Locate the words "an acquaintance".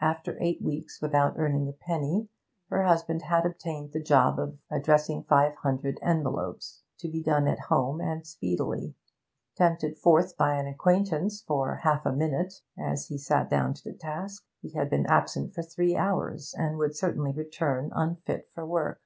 10.56-11.40